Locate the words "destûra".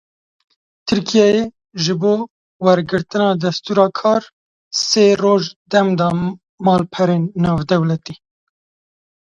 3.43-3.87